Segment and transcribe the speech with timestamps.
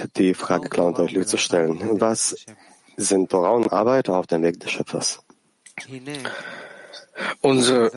[0.00, 2.00] erlaubt, die Frage klar und deutlich zu stellen.
[2.00, 2.36] Was
[2.96, 5.22] sind Torah und Arbeit auf dem Weg des Schöpfers?
[7.40, 7.90] Unsere,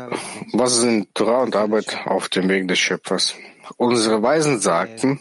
[0.53, 3.35] was sind Torah und Arbeit auf dem Weg des Schöpfers?
[3.77, 5.19] Unsere Weisen sagten,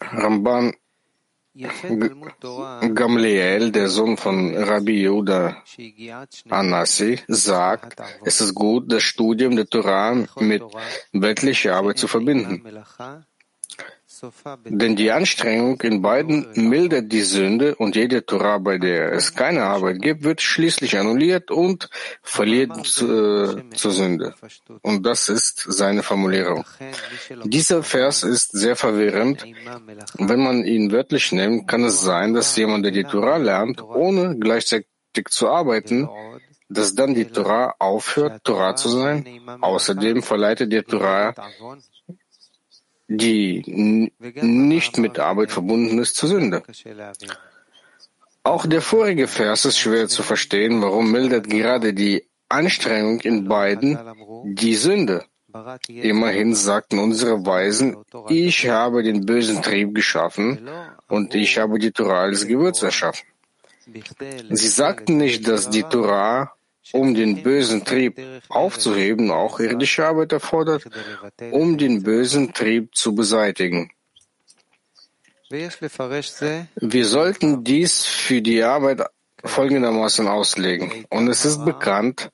[0.00, 0.74] Ramban
[2.94, 5.62] Gamliel, der Sohn von Rabbi Yehuda
[6.50, 10.64] Anassi, sagt, es ist gut, das Studium der Torah mit
[11.12, 12.64] weltlicher Arbeit zu verbinden.
[14.64, 19.64] Denn die Anstrengung in beiden mildert die Sünde und jede Torah, bei der es keine
[19.64, 21.88] Arbeit gibt, wird schließlich annulliert und
[22.22, 24.34] verliert zu, äh, zur Sünde.
[24.82, 26.64] Und das ist seine Formulierung.
[27.44, 29.44] Dieser Vers ist sehr verwirrend.
[30.18, 34.36] Wenn man ihn wörtlich nimmt, kann es sein, dass jemand, der die Torah lernt, ohne
[34.38, 34.86] gleichzeitig
[35.30, 36.08] zu arbeiten,
[36.68, 39.24] dass dann die Torah aufhört, Torah zu sein.
[39.60, 41.34] Außerdem verleitet die Torah
[43.16, 43.62] die
[44.42, 46.62] nicht mit Arbeit verbunden ist, zur Sünde.
[48.42, 53.98] Auch der vorige Vers ist schwer zu verstehen, warum mildert gerade die Anstrengung in beiden
[54.44, 55.24] die Sünde.
[55.88, 57.96] Immerhin sagten unsere Weisen,
[58.28, 60.68] ich habe den bösen Trieb geschaffen
[61.08, 63.26] und ich habe die Torah als Gewürz erschaffen.
[64.50, 66.52] Sie sagten nicht, dass die Torah
[66.92, 70.84] um den bösen Trieb aufzuheben, auch irdische Arbeit erfordert,
[71.50, 73.90] um den bösen Trieb zu beseitigen.
[75.50, 79.02] Wir sollten dies für die Arbeit
[79.44, 81.04] folgendermaßen auslegen.
[81.10, 82.30] Und es ist bekannt,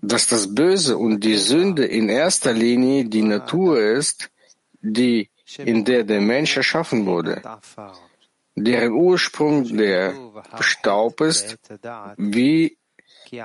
[0.00, 4.30] dass das Böse und die Sünde in erster Linie die Natur ist,
[4.80, 7.42] die, in der der Mensch erschaffen wurde,
[8.54, 10.14] deren Ursprung der
[10.60, 11.58] Staub ist,
[12.16, 12.78] wie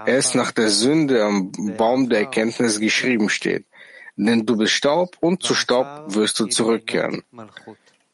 [0.05, 3.65] es nach der Sünde am Baum der Erkenntnis geschrieben steht.
[4.15, 7.23] Denn du bist Staub und zu Staub wirst du zurückkehren.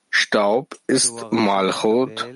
[0.09, 2.27] Staub ist Malchut.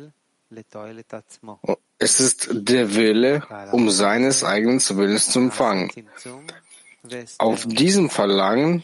[1.98, 5.90] Es ist der Wille, um seines eigenen Willens zu empfangen.
[7.38, 8.84] Auf diesem Verlangen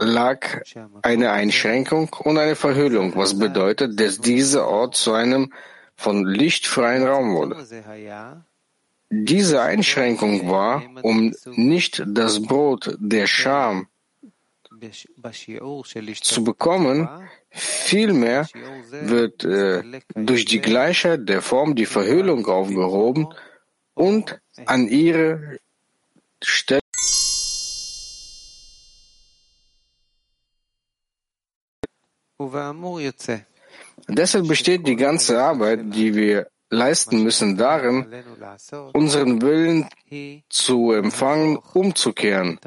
[0.00, 0.62] lag
[1.02, 5.52] eine Einschränkung und eine Verhüllung, was bedeutet, dass dieser Ort zu einem
[5.96, 7.56] von lichtfreien Raum wurde.
[9.10, 13.88] Diese Einschränkung war, um nicht das Brot der Scham
[16.22, 17.08] zu bekommen,
[17.50, 18.46] vielmehr
[18.90, 19.82] wird äh,
[20.14, 23.28] durch die Gleichheit der Form die Verhüllung aufgehoben
[23.94, 25.58] und an ihre
[26.42, 26.80] Stelle
[34.08, 38.06] Deshalb besteht die ganze Arbeit, die wir leisten müssen darin,
[38.92, 39.88] unseren Willen
[40.48, 42.58] zu empfangen, umzukehren,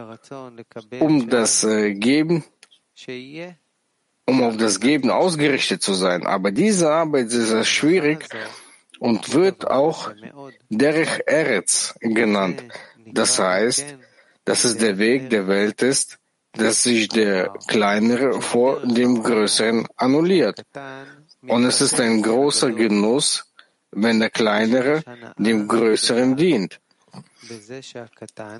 [1.00, 2.44] um das äh, Geben,
[4.26, 6.26] um auf das Geben ausgerichtet zu sein.
[6.26, 8.26] Aber diese Arbeit ist sehr schwierig
[9.00, 10.12] und wird auch
[10.70, 12.64] Derech Eretz genannt.
[13.06, 13.96] Das heißt,
[14.46, 16.18] dass es der Weg der Welt ist,
[16.54, 20.64] dass sich der Kleinere vor dem Größeren annulliert.
[21.48, 23.49] Und es ist ein großer Genuss,
[23.92, 25.04] wenn der Kleinere
[25.38, 26.80] dem Größeren dient.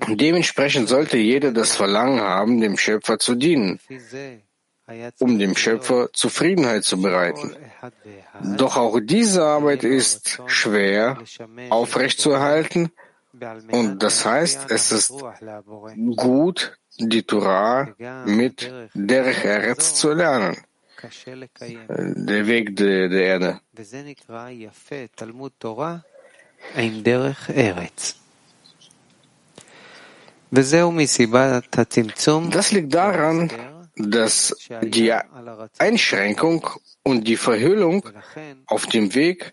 [0.08, 3.78] Dementsprechend sollte jeder das Verlangen haben, dem Schöpfer zu dienen,
[5.18, 7.54] um dem Schöpfer Zufriedenheit zu bereiten.
[8.56, 11.18] Doch auch diese Arbeit ist schwer
[11.68, 12.90] aufrechtzuerhalten
[13.70, 15.12] und das heißt, es ist
[16.16, 17.94] gut, die Torah
[18.26, 20.56] mit Derech Eretz zu lernen
[21.02, 23.60] der Weg der, der Erde.
[32.50, 33.50] Das liegt daran,
[33.96, 35.12] dass die
[35.78, 36.68] Einschränkung
[37.02, 38.08] und die Verhüllung
[38.66, 39.52] auf dem Weg,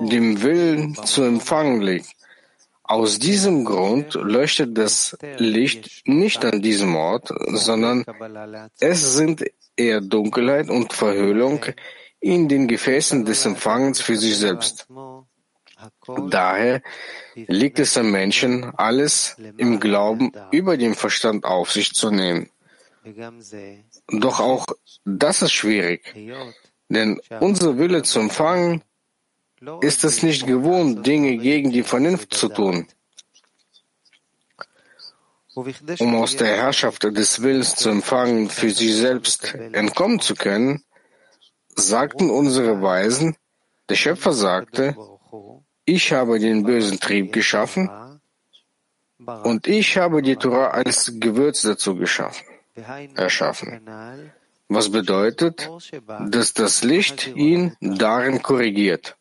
[0.00, 2.10] dem Willen zu empfangen liegt.
[2.84, 8.04] Aus diesem Grund leuchtet das Licht nicht an diesem Ort, sondern
[8.80, 9.44] es sind
[9.80, 11.64] eher Dunkelheit und Verhüllung
[12.20, 14.86] in den Gefäßen des Empfangens für sich selbst.
[16.28, 16.82] Daher
[17.34, 22.50] liegt es am Menschen, alles im Glauben über den Verstand auf sich zu nehmen.
[24.08, 24.66] Doch auch
[25.06, 26.14] das ist schwierig,
[26.90, 28.82] denn unser Wille zu empfangen
[29.80, 32.86] ist es nicht gewohnt, Dinge gegen die Vernunft zu tun.
[35.98, 40.82] Um aus der Herrschaft des Willens zu empfangen, für sich selbst entkommen zu können,
[41.74, 43.36] sagten unsere Weisen,
[43.88, 44.96] der Schöpfer sagte,
[45.84, 47.90] ich habe den bösen Trieb geschaffen
[49.42, 52.46] und ich habe die Torah als Gewürz dazu geschaffen.
[53.16, 53.80] erschaffen.
[54.68, 55.68] Was bedeutet,
[56.28, 59.16] dass das Licht ihn darin korrigiert.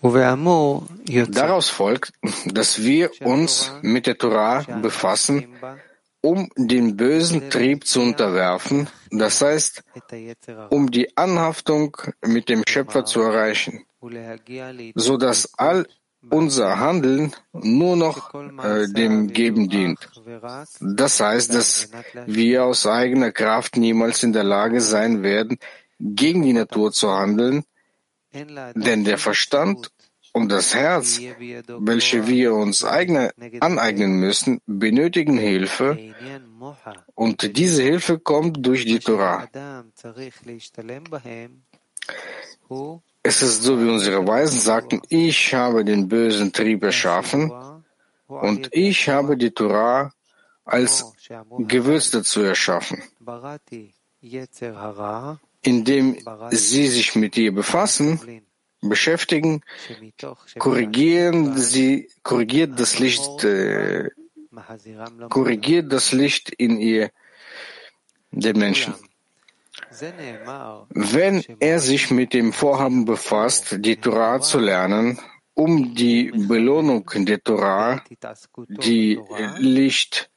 [0.00, 2.12] Daraus folgt,
[2.46, 5.48] dass wir uns mit der Torah befassen,
[6.20, 9.82] um den bösen Trieb zu unterwerfen, das heißt,
[10.70, 13.84] um die Anhaftung mit dem Schöpfer zu erreichen,
[14.94, 15.86] so dass all
[16.30, 19.98] unser Handeln nur noch äh, dem Geben dient.
[20.80, 21.90] Das heißt, dass
[22.26, 25.58] wir aus eigener Kraft niemals in der Lage sein werden,
[26.00, 27.64] gegen die Natur zu handeln,
[28.32, 29.90] denn der Verstand
[30.32, 31.20] und das Herz,
[31.78, 35.98] welche wir uns eigene, aneignen müssen, benötigen Hilfe
[37.14, 39.48] und diese Hilfe kommt durch die Torah.
[43.22, 47.52] Es ist so, wie unsere Weisen sagten, ich habe den bösen Trieb erschaffen
[48.26, 50.12] und ich habe die Torah
[50.64, 51.12] als
[51.58, 53.02] Gewürz dazu erschaffen.
[55.68, 56.06] Indem
[56.50, 58.42] sie sich mit ihr befassen,
[58.80, 59.62] beschäftigen,
[60.58, 64.10] korrigieren sie, korrigiert das Licht, äh,
[65.28, 67.10] korrigiert das Licht in ihr
[68.30, 68.94] den Menschen.
[70.90, 75.18] Wenn er sich mit dem Vorhaben befasst, die Torah zu lernen,
[75.54, 78.02] um die Belohnung der Torah,
[78.68, 79.18] die
[79.58, 80.30] Licht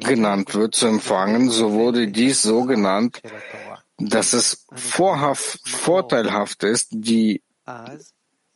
[0.00, 3.22] genannt wird, zu empfangen, so wurde dies so genannt,
[4.00, 7.42] dass es vorteilhaft ist, die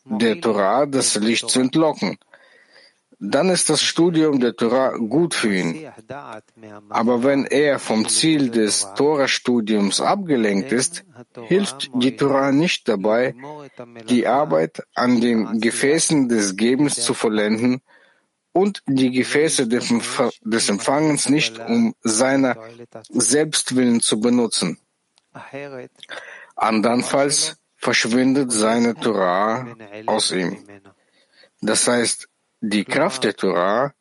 [0.05, 2.19] der Torah das Licht zu entlocken.
[3.21, 5.87] Dann ist das Studium der Torah gut für ihn.
[6.91, 11.05] Aber wenn er vom Ziel des Torah-Studiums abgelenkt ist,
[11.45, 13.35] hilft die Torah nicht dabei,
[14.09, 17.81] die Arbeit an den Gefäßen des Gebens zu vollenden
[18.53, 22.57] und die Gefäße des Empfangens nicht um seiner
[23.09, 24.79] Selbstwillen zu benutzen.
[26.57, 29.67] Andernfalls verschwindet seine Torah
[30.07, 30.65] aus ihm.
[31.61, 32.29] Das heißt,
[32.61, 33.93] die Kraft der Torah,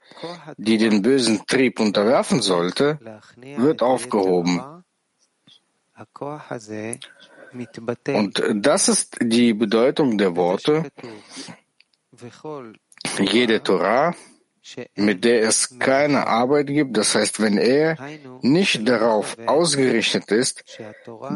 [0.57, 2.99] die den bösen Trieb unterwerfen sollte,
[3.35, 4.83] wird aufgehoben.
[8.07, 10.89] Und das ist die Bedeutung der Worte.
[13.19, 14.15] Jede Torah,
[14.95, 17.97] mit der es keine Arbeit gibt, das heißt, wenn er
[18.41, 20.63] nicht darauf ausgerichtet ist,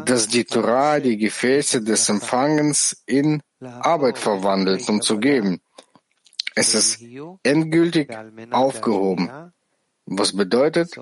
[0.04, 5.60] dass die Torah die Gefäße des Empfangens in Arbeit verwandelt, um zu geben.
[6.54, 7.02] Es ist
[7.42, 8.10] endgültig
[8.50, 9.52] aufgehoben,
[10.06, 10.98] was bedeutet,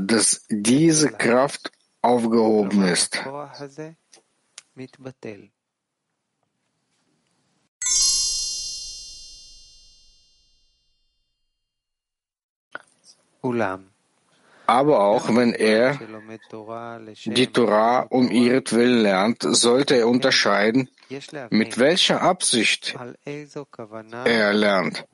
[0.00, 1.70] dass diese Kraft
[2.00, 3.22] aufgehoben ist.
[14.68, 15.98] Aber auch wenn er
[17.24, 20.88] die Torah um ihretwillen lernt, sollte er unterscheiden,
[21.50, 22.96] mit welcher Absicht
[24.24, 25.06] er lernt.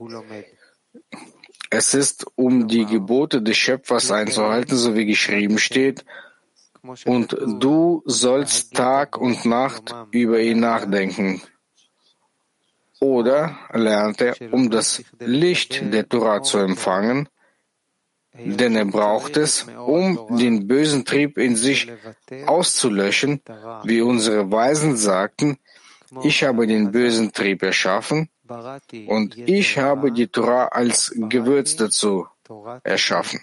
[1.69, 6.05] Es ist, um die Gebote des Schöpfers einzuhalten, so wie geschrieben steht,
[7.05, 11.43] und du sollst Tag und Nacht über ihn nachdenken.
[13.01, 17.29] Oder lernt er, um das Licht der Torah zu empfangen,
[18.35, 21.91] denn er braucht es, um den bösen Trieb in sich
[22.47, 23.43] auszulöschen,
[23.85, 25.59] wie unsere Weisen sagten,
[26.23, 28.29] ich habe den bösen Trieb erschaffen
[29.07, 32.27] und ich habe die Torah als Gewürz dazu
[32.83, 33.41] erschaffen.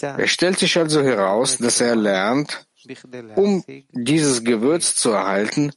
[0.00, 2.66] Es stellt sich also heraus, dass er lernt,
[3.34, 5.72] um dieses Gewürz zu erhalten,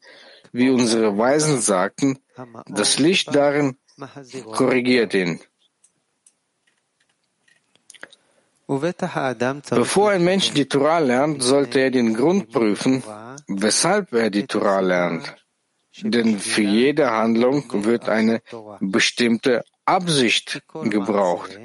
[0.52, 2.20] wie unsere Weisen sagten,
[2.68, 3.78] das Licht darin
[4.52, 5.40] korrigiert ihn.
[8.70, 13.04] Bevor ein Mensch die Torah lernt, sollte er den Grund prüfen,
[13.48, 15.36] weshalb er die Torah lernt.
[16.02, 18.44] Denn für jede Handlung wird eine
[18.80, 21.60] bestimmte Absicht gebraucht,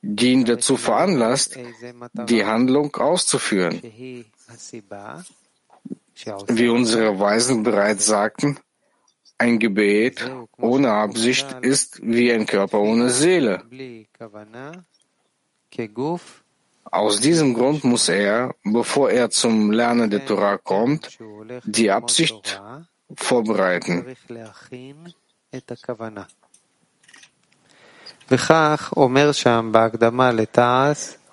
[0.00, 1.58] die ihn dazu veranlasst,
[2.28, 3.82] die Handlung auszuführen.
[6.46, 8.60] Wie unsere Weisen bereits sagten,
[9.38, 13.64] ein Gebet ohne Absicht ist wie ein Körper ohne Seele.
[16.90, 21.18] Aus diesem Grund muss er, bevor er zum Lernen der Torah kommt,
[21.64, 22.60] die Absicht
[23.16, 24.16] vorbereiten.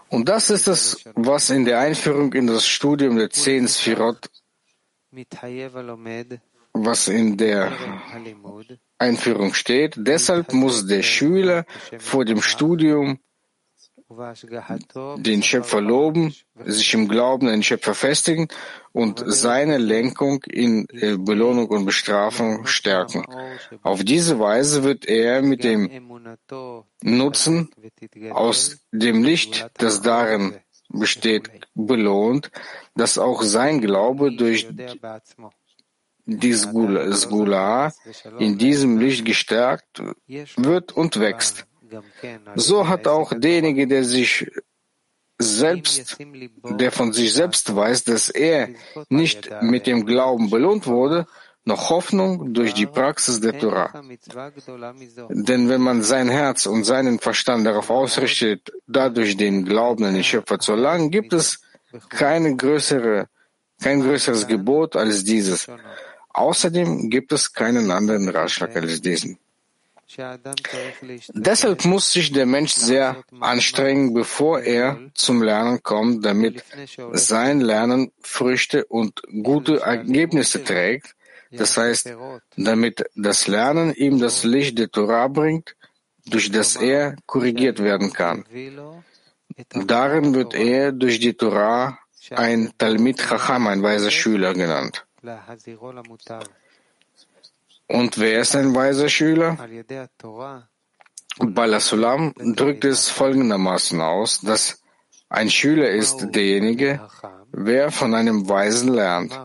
[0.10, 4.30] Und das ist es, was in der Einführung in das Studium der zehn Sphirot
[6.74, 7.72] was in der
[8.98, 9.96] Einführung steht.
[9.98, 11.66] Deshalb muss der Schüler
[12.00, 13.20] vor dem Studium
[15.18, 16.34] den Schöpfer loben,
[16.66, 18.48] sich im Glauben an den Schöpfer festigen
[18.92, 23.26] und seine Lenkung in äh, Belohnung und Bestrafung stärken.
[23.84, 25.90] Auf diese Weise wird er mit dem
[27.02, 27.70] Nutzen
[28.32, 30.56] aus dem Licht, das darin
[30.90, 32.52] besteht, belohnt,
[32.96, 34.68] dass auch sein Glaube durch
[36.26, 37.94] die Sgula
[38.40, 41.66] in diesem Licht gestärkt wird und wächst.
[42.56, 44.50] So hat auch derjenige, der sich
[45.38, 46.18] selbst,
[46.64, 48.70] der von sich selbst weiß, dass er
[49.10, 51.28] nicht mit dem Glauben belohnt wurde,
[51.64, 53.92] noch Hoffnung durch die Praxis der Torah.
[55.30, 60.24] Denn wenn man sein Herz und seinen Verstand darauf ausrichtet, dadurch den Glauben an den
[60.24, 61.62] Schöpfer zu erlangen, gibt es
[62.10, 63.28] keine größere,
[63.82, 65.68] kein größeres Gebot als dieses.
[66.30, 69.38] Außerdem gibt es keinen anderen Ratschlag als diesen.
[71.34, 76.64] Deshalb muss sich der Mensch sehr anstrengen, bevor er zum Lernen kommt, damit
[77.14, 81.16] sein Lernen Früchte und gute Ergebnisse trägt.
[81.52, 82.14] Das heißt,
[82.56, 85.76] damit das Lernen ihm das Licht der Torah bringt,
[86.26, 88.46] durch das er korrigiert werden kann.
[89.70, 91.98] Darin wird er durch die Torah
[92.32, 95.06] ein Talmid Chacham, ein weiser Schüler genannt.
[97.92, 99.58] Und wer ist ein weiser Schüler?
[101.40, 104.82] Balasulam drückt es folgendermaßen aus, dass
[105.28, 107.02] ein Schüler ist derjenige,
[107.52, 109.38] wer von einem Weisen lernt.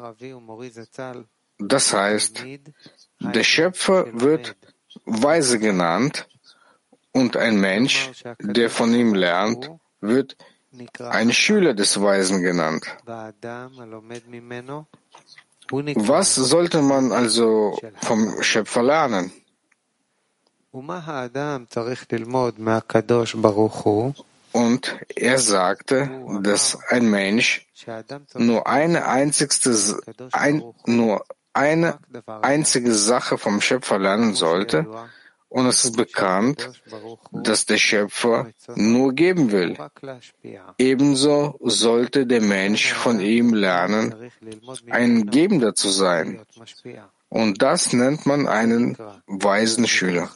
[1.59, 2.45] Das heißt,
[3.21, 4.57] der Schöpfer wird
[5.05, 6.29] weise genannt
[7.12, 8.11] und ein Mensch,
[8.41, 10.37] der von ihm lernt, wird
[10.99, 12.85] ein Schüler des Weisen genannt.
[15.71, 19.33] Was sollte man also vom Schöpfer lernen?
[24.53, 26.11] Und er sagte,
[26.43, 27.67] dass ein Mensch
[28.35, 30.01] nur eine einzigste,
[30.33, 31.99] ein, nur eine
[32.43, 34.87] einzige Sache vom Schöpfer lernen sollte,
[35.57, 36.71] und es ist bekannt,
[37.33, 39.75] dass der Schöpfer nur geben will.
[40.77, 44.15] Ebenso sollte der Mensch von ihm lernen,
[44.91, 46.45] ein Gebender zu sein.
[47.31, 50.31] Und das nennt man einen weisen Schüler.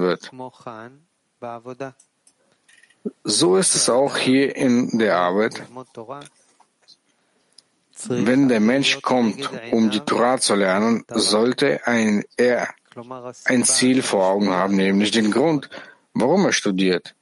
[0.00, 0.32] wird.
[3.22, 5.62] So ist es auch hier in der Arbeit.
[8.06, 12.68] Wenn der Mensch kommt, um die Torah zu lernen, sollte ein, er
[13.44, 15.68] ein Ziel vor Augen haben, nämlich den Grund,
[16.14, 17.14] warum er studiert.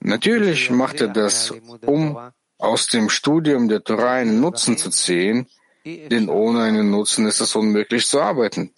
[0.00, 1.52] Natürlich macht er das,
[1.86, 2.18] um
[2.58, 5.46] aus dem Studium der Torah einen Nutzen zu ziehen,
[5.84, 8.72] denn ohne einen Nutzen ist es unmöglich zu arbeiten.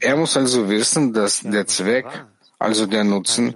[0.00, 2.06] Er muss also wissen, dass der Zweck,
[2.58, 3.54] also der Nutzen,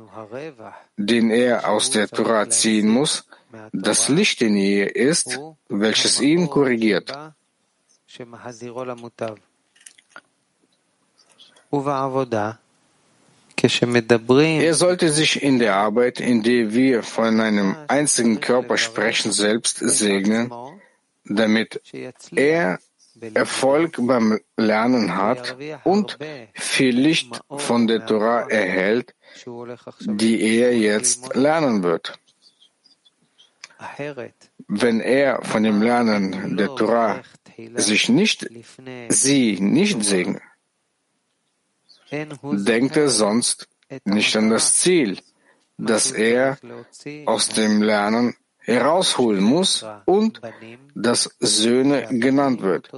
[0.97, 3.27] den er aus der Torah ziehen muss,
[3.73, 7.13] das Licht in ihr ist, welches ihn korrigiert.
[14.61, 19.79] Er sollte sich in der Arbeit, in der wir von einem einzigen Körper sprechen, selbst
[19.79, 20.53] segnen,
[21.25, 21.81] damit
[22.35, 22.79] er
[23.33, 26.19] Erfolg beim Lernen hat und
[26.53, 29.15] viel Licht von der Torah erhält,
[30.01, 32.19] die er jetzt lernen wird.
[34.69, 37.23] Wenn er von dem Lernen der Torah
[37.77, 38.49] sich nicht,
[39.09, 40.43] sie nicht segnet,
[42.11, 43.69] denkt er sonst
[44.05, 45.19] nicht an das Ziel,
[45.77, 46.59] das er
[47.27, 50.41] aus dem Lernen herausholen muss und
[50.95, 52.91] das Söhne genannt wird.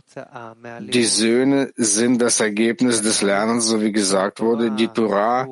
[0.80, 4.70] Die Söhne sind das Ergebnis des Lernens, so wie gesagt wurde.
[4.70, 5.48] Die Torah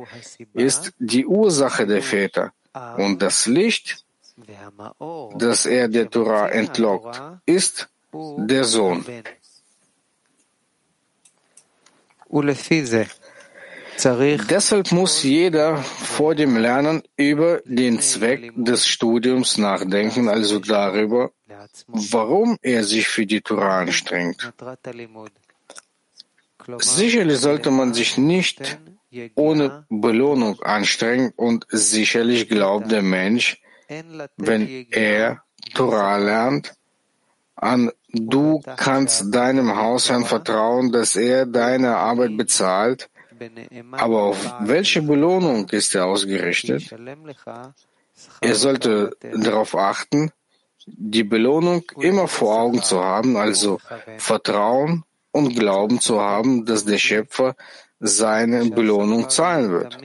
[0.52, 2.52] ist die Ursache der Väter.
[2.96, 4.03] Und das Licht
[5.36, 9.04] das er der Torah entlockt, ist der Sohn.
[14.50, 21.30] Deshalb muss jeder vor dem Lernen über den Zweck des Studiums nachdenken, also darüber,
[21.86, 24.52] warum er sich für die Torah anstrengt.
[26.78, 28.78] Sicherlich sollte man sich nicht
[29.36, 33.62] ohne Belohnung anstrengen und sicherlich glaubt der Mensch,
[34.36, 35.42] wenn er
[35.74, 36.74] Torah lernt,
[37.56, 43.08] an du kannst deinem Hausherrn vertrauen, dass er deine Arbeit bezahlt,
[43.92, 46.94] aber auf welche Belohnung ist er ausgerichtet?
[48.40, 50.30] Er sollte darauf achten,
[50.86, 53.80] die Belohnung immer vor Augen zu haben, also
[54.18, 57.56] Vertrauen und Glauben zu haben, dass der Schöpfer
[57.98, 59.98] seine Belohnung zahlen wird.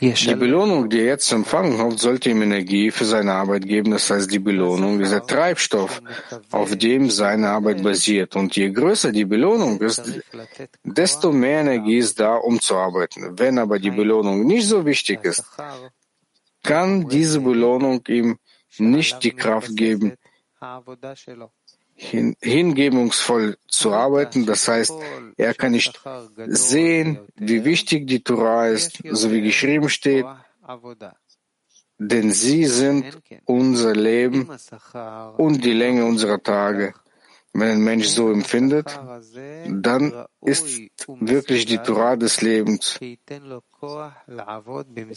[0.00, 3.90] Die Belohnung, die er jetzt empfangen hat, sollte ihm Energie für seine Arbeit geben.
[3.90, 6.00] Das heißt, die Belohnung ist der Treibstoff,
[6.50, 8.34] auf dem seine Arbeit basiert.
[8.34, 10.02] Und je größer die Belohnung ist,
[10.84, 13.38] desto mehr Energie ist da, um zu arbeiten.
[13.38, 15.44] Wenn aber die Belohnung nicht so wichtig ist,
[16.62, 18.38] kann diese Belohnung ihm
[18.78, 20.14] nicht die Kraft geben,
[22.00, 24.46] hin, hingebungsvoll zu arbeiten.
[24.46, 24.92] Das heißt,
[25.36, 26.00] er kann nicht
[26.46, 30.24] sehen, wie wichtig die Torah ist, so wie geschrieben steht,
[31.98, 33.04] denn sie sind
[33.44, 34.48] unser Leben
[35.36, 36.94] und die Länge unserer Tage.
[37.52, 38.86] Wenn ein Mensch so empfindet,
[39.66, 40.66] dann ist
[41.08, 42.98] wirklich die Torah des Lebens.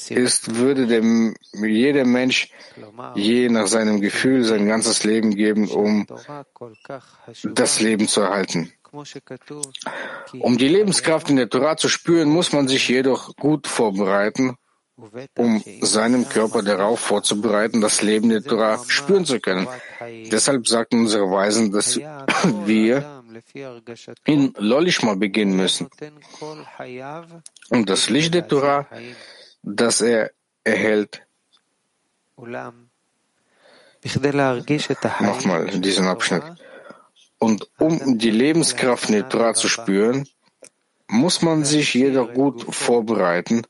[0.10, 2.50] Ist, würde dem, jeder Mensch
[3.16, 6.08] je nach seinem Gefühl sein ganzes Leben geben, um
[7.44, 8.72] das Leben zu erhalten.
[10.40, 14.58] Um die Lebenskraft in der Torah zu spüren, muss man sich jedoch gut vorbereiten
[15.38, 19.68] um seinem Körper darauf vorzubereiten, das Leben der Torah spüren zu können.
[20.32, 21.98] Deshalb sagten unsere Weisen, dass
[22.66, 23.24] wir
[24.26, 25.90] in Lolishma beginnen müssen.
[27.70, 28.88] Und das Licht der Torah,
[29.64, 30.32] das er
[30.64, 31.22] erhält,
[35.20, 36.44] nochmal diesen Abschnitt.
[37.40, 40.28] Und um die Lebenskraft der Torah zu spüren,
[41.08, 43.64] muss man sich jedoch gut vorbereiten,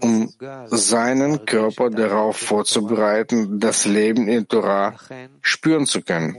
[0.00, 0.32] um
[0.66, 4.94] seinen Körper darauf vorzubereiten, das Leben in Torah
[5.40, 6.36] spüren zu können.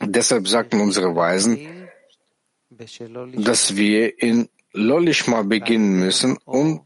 [0.00, 1.88] Deshalb sagten unsere Weisen,
[3.36, 6.82] dass wir in Lolishma beginnen müssen und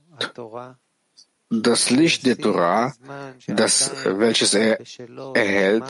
[1.51, 2.95] das Licht der Torah,
[3.47, 4.81] das, welches er
[5.35, 5.85] erhält,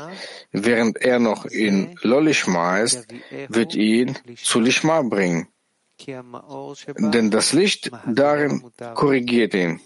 [0.52, 3.06] während er noch in Lolishma ist,
[3.48, 5.48] wird ihn zu Lishma bringen.
[6.06, 9.80] Denn das Licht darin korrigiert ihn.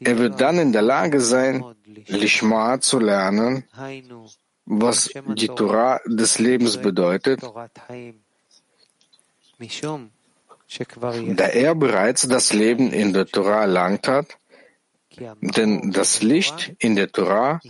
[0.00, 1.64] Er wird dann in der Lage sein,
[2.06, 3.64] Lishma zu lernen,
[4.64, 7.40] was die Torah des Lebens bedeutet,
[11.36, 14.36] da er bereits das Leben in der Torah erlangt hat,
[15.40, 17.60] denn das Licht in der Torah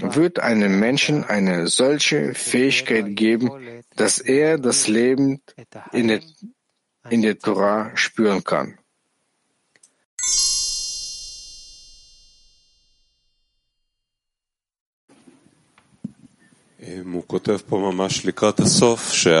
[0.00, 3.50] wird einem Menschen eine solche Fähigkeit geben,
[3.96, 5.42] dass er das Leben
[5.92, 6.20] in der,
[7.10, 8.78] in der Torah spüren kann.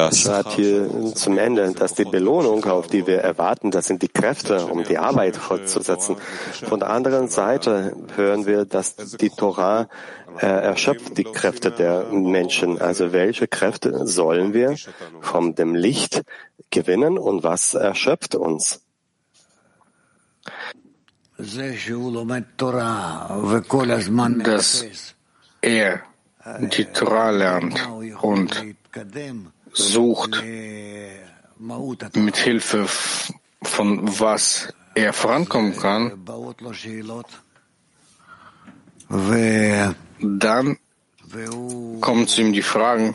[0.02, 4.08] Er schreibt hier zum Ende, dass die Belohnung, auf die wir erwarten, das sind die
[4.08, 6.16] Kräfte, um die Arbeit fortzusetzen.
[6.68, 9.88] Von der anderen Seite hören wir, dass die Torah
[10.40, 12.80] äh, erschöpft die Kräfte der Menschen.
[12.80, 14.76] Also welche Kräfte sollen wir
[15.20, 16.22] von dem Licht
[16.70, 18.82] gewinnen und was erschöpft uns?
[24.42, 25.14] Dass
[25.62, 26.02] er
[26.60, 27.88] die Torah lernt
[28.20, 28.64] und
[29.72, 30.42] sucht
[32.14, 32.86] mit Hilfe
[33.62, 36.12] von was er vorankommen kann,
[40.20, 40.78] dann
[42.00, 43.14] kommen zu ihm die Fragen,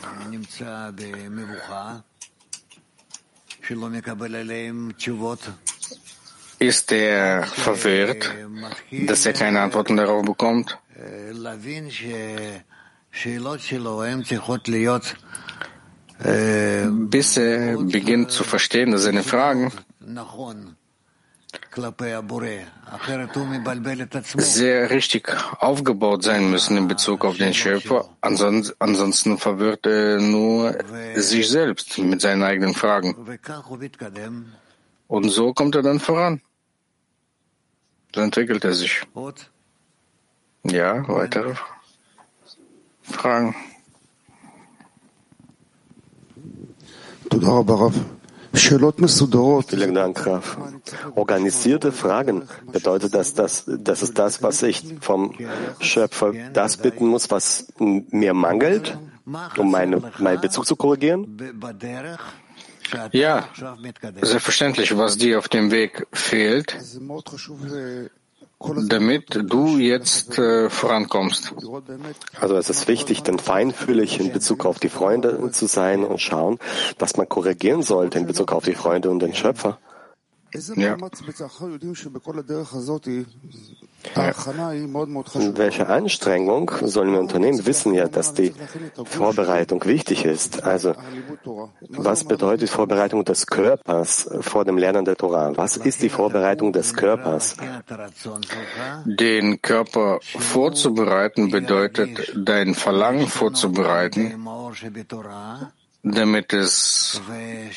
[6.58, 8.30] ist er verwirrt,
[9.06, 10.78] dass er keine Antworten darauf bekommt?
[17.08, 19.72] Bis er beginnt zu verstehen, dass seine Fragen
[24.36, 28.08] sehr richtig aufgebaut sein müssen in Bezug auf den Schöpfer.
[28.20, 30.76] Ansonsten verwirrt er nur
[31.16, 33.14] sich selbst mit seinen eigenen Fragen.
[35.08, 36.40] Und so kommt er dann voran.
[38.14, 39.02] So entwickelt er sich.
[40.64, 41.71] Ja, weitere Fragen.
[43.12, 43.54] Fragen.
[48.54, 50.58] Vielen Dank, Raf.
[51.14, 55.34] Organisierte Fragen bedeutet, dass das, das ist das, was ich vom
[55.80, 58.98] Schöpfer das bitten muss, was mir mangelt,
[59.56, 61.38] um meine, meinen Bezug zu korrigieren?
[63.12, 63.48] Ja,
[64.20, 66.76] selbstverständlich, was dir auf dem Weg fehlt.
[68.88, 71.54] Damit du jetzt äh, vorankommst.
[72.40, 76.58] Also es ist wichtig, denn feinfühlig in Bezug auf die Freunde zu sein und schauen,
[76.98, 79.78] was man korrigieren sollte in Bezug auf die Freunde und den Schöpfer.
[80.76, 80.96] Ja.
[85.54, 87.58] Welche Anstrengung sollen wir unternehmen?
[87.58, 88.52] Wir wissen ja, dass die
[89.04, 90.64] Vorbereitung wichtig ist.
[90.64, 90.94] Also,
[91.88, 95.56] was bedeutet Vorbereitung des Körpers vor dem Lernen der Torah?
[95.56, 97.56] Was ist die Vorbereitung des Körpers?
[99.04, 104.34] Den Körper vorzubereiten bedeutet, dein Verlangen vorzubereiten,
[106.02, 107.20] damit es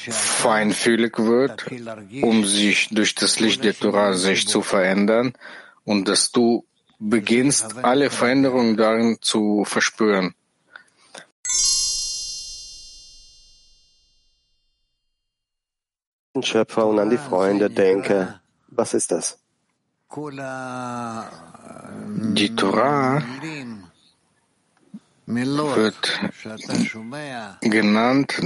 [0.10, 1.66] feinfühlig wird,
[2.24, 5.34] um sich durch das Licht der Torah sich zu verändern
[5.84, 6.66] und dass du
[7.00, 10.34] beginnst, alle Veränderungen darin zu verspüren.
[16.42, 18.42] Schöpfer und an die Freunde denke.
[18.68, 19.40] Was ist das?
[22.34, 23.24] Die Torah
[25.28, 26.20] wird
[27.62, 28.42] genannt,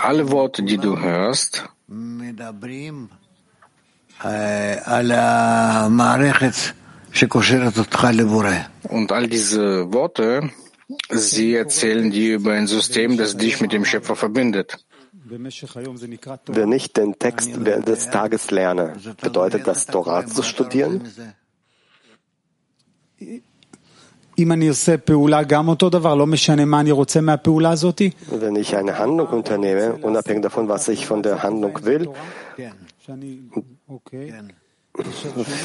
[0.00, 1.68] alle Worte, die du hörst,
[8.88, 10.50] und all diese Worte,
[11.10, 14.84] sie erzählen dir über ein System, das dich mit dem Schöpfer verbindet.
[15.28, 21.02] Wenn ich den Text während des Tages lerne, bedeutet das Torah zu studieren?
[28.30, 32.10] Wenn ich eine Handlung unternehme, unabhängig davon, was ich von der Handlung will,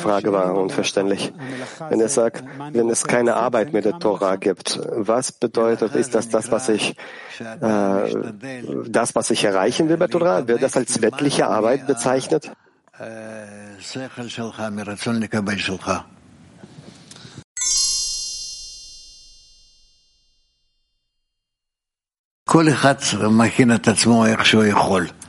[0.01, 1.31] Frage war unverständlich.
[1.89, 6.29] Wenn er sagt, wenn es keine Arbeit mit der Tora gibt, was bedeutet, ist das
[6.29, 6.95] das, was ich,
[7.39, 8.15] äh,
[8.87, 10.47] das, was ich erreichen will bei Tora?
[10.47, 12.51] Wird das als weltliche Arbeit bezeichnet?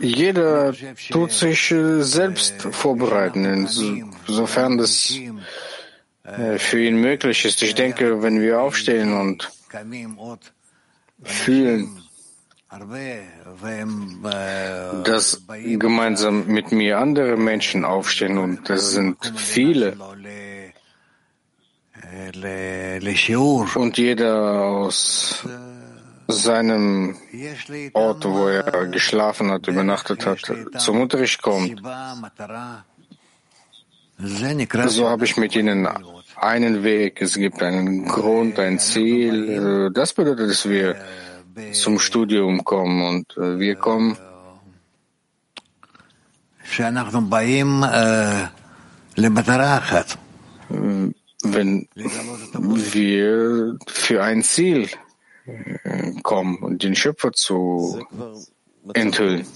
[0.01, 0.75] Jeder
[1.11, 3.45] tut sich äh, selbst vorbereiten,
[4.27, 5.15] insofern das
[6.25, 7.63] äh, für ihn möglich ist.
[7.63, 9.53] Ich denke, wenn wir aufstehen und
[11.23, 12.03] fühlen,
[15.05, 15.43] dass
[15.79, 19.97] gemeinsam mit mir andere Menschen aufstehen und das sind viele.
[23.77, 25.47] Und jeder aus
[26.33, 27.17] seinem
[27.93, 30.41] Ort, wo er geschlafen hat, übernachtet hat,
[30.79, 31.81] zum Unterricht kommt.
[34.19, 35.89] So habe ich mit ihnen
[36.37, 39.91] einen Weg, es gibt einen Grund, ein Ziel.
[39.93, 40.97] Das bedeutet, dass wir
[41.73, 44.17] zum Studium kommen und wir kommen
[51.45, 54.89] wenn wir für ein Ziel
[56.23, 58.05] kommen und den Schöpfer zu
[58.95, 59.47] enthüllen.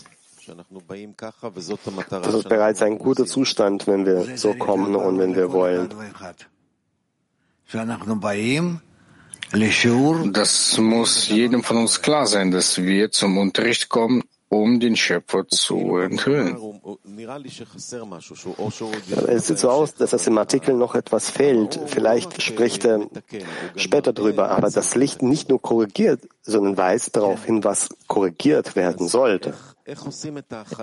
[0.47, 5.89] Das ist bereits ein guter Zustand, wenn wir so kommen und wenn wir wollen.
[10.33, 15.49] Das muss jedem von uns klar sein, dass wir zum Unterricht kommen, um den Schöpfer
[15.49, 16.57] zu enthüllen.
[19.27, 21.81] Es sieht so aus, dass es im Artikel noch etwas fehlt.
[21.87, 23.09] Vielleicht spricht er
[23.75, 29.09] später drüber, aber das Licht nicht nur korrigiert, sondern weist darauf hin, was korrigiert werden
[29.09, 29.55] sollte.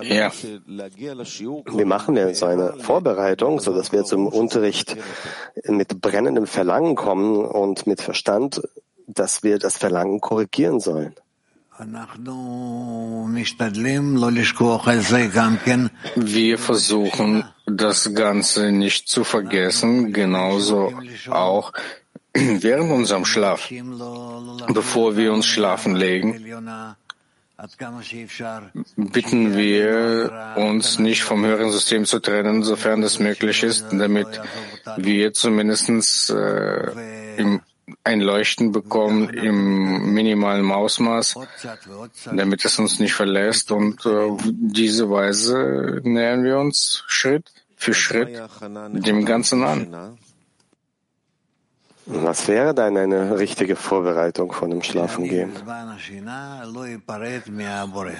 [0.02, 0.32] Ja.
[0.32, 4.96] Wie machen wir so eine Vorbereitung, so dass wir zum Unterricht
[5.66, 8.62] mit brennendem Verlangen kommen und mit Verstand,
[9.06, 11.14] dass wir das Verlangen korrigieren sollen?
[16.14, 20.92] Wir versuchen, das Ganze nicht zu vergessen, genauso
[21.30, 21.72] auch
[22.32, 23.70] während unserem Schlaf.
[24.72, 26.44] Bevor wir uns schlafen legen,
[28.96, 34.40] bitten wir uns nicht vom höheren System zu trennen, sofern es möglich ist, damit
[34.96, 37.60] wir zumindest äh, im
[38.04, 41.36] ein Leuchten bekommen im minimalen Ausmaß,
[42.26, 43.72] damit es uns nicht verlässt.
[43.72, 48.38] Und äh, diese Weise nähern wir uns Schritt für Schritt
[48.92, 50.18] dem Ganzen an.
[52.06, 55.52] Was wäre dann eine richtige Vorbereitung von dem Schlafengehen?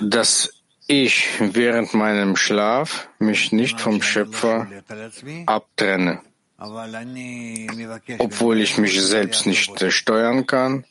[0.00, 0.50] Dass
[0.86, 4.66] ich während meinem Schlaf mich nicht vom Schöpfer
[5.44, 6.22] abtrenne
[8.18, 10.84] obwohl ich mich selbst nicht steuern kann,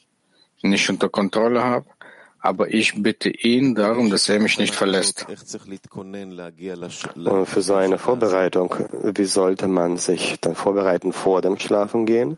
[0.62, 1.86] nicht unter Kontrolle habe.
[2.44, 5.26] aber ich bitte ihn darum, dass er mich nicht verlässt.
[7.16, 12.38] Und für so eine Vorbereitung, wie sollte man sich dann vorbereiten vor dem Schlafengehen?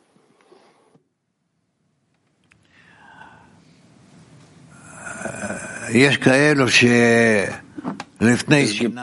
[8.19, 8.99] Es gibt,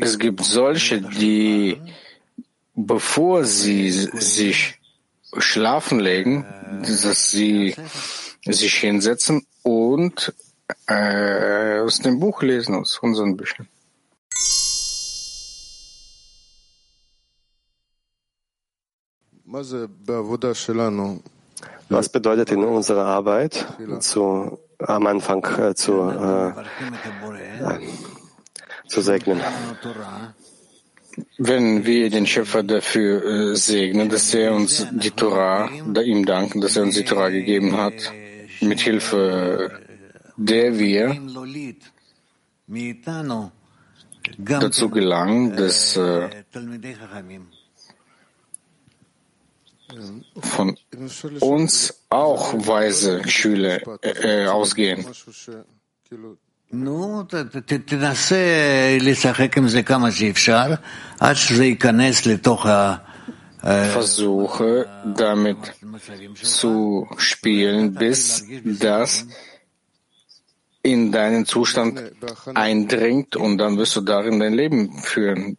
[0.00, 1.80] es gibt solche, die,
[2.74, 4.80] bevor sie sich
[5.38, 6.44] schlafen legen,
[6.82, 7.74] dass sie
[8.44, 10.34] sich hinsetzen und
[10.86, 13.68] äh, aus dem Buch lesen, aus unseren Büchern.
[21.88, 23.66] Was bedeutet in unserer Arbeit
[24.00, 27.78] zu, am Anfang äh, zu, äh, äh,
[28.88, 29.40] zu segnen?
[31.38, 35.70] Wenn wir den Schöpfer dafür äh, segnen, dass er uns die Torah,
[36.02, 38.12] ihm danken, dass er uns die Torah gegeben hat,
[38.60, 39.84] mit Hilfe
[40.36, 41.16] der wir
[44.38, 46.30] dazu gelangen, dass äh,
[50.40, 50.76] von
[51.40, 55.06] uns auch weise Schüler äh, ausgehen.
[63.62, 65.56] Versuche damit
[66.34, 69.26] zu spielen, bis das
[70.82, 72.12] in deinen Zustand
[72.54, 75.56] eindringt und dann wirst du darin dein Leben führen.